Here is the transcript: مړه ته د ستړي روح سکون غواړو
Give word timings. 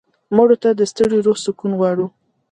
مړه 0.35 0.55
ته 0.63 0.69
د 0.79 0.81
ستړي 0.91 1.19
روح 1.25 1.37
سکون 1.45 1.71
غواړو 1.79 2.05